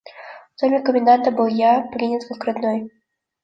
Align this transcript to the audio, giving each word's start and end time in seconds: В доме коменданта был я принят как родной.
В 0.55 0.61
доме 0.61 0.81
коменданта 0.81 1.29
был 1.29 1.45
я 1.45 1.81
принят 1.93 2.25
как 2.27 2.43
родной. 2.45 2.89